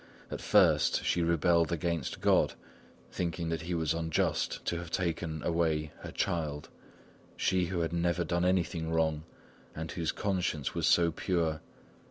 [0.31, 2.55] At first she rebelled against God,
[3.11, 6.69] thinking that he was unjust to have taken away her child
[7.37, 9.25] she who had never done anything wrong,
[9.75, 11.61] and whose conscience was so pure!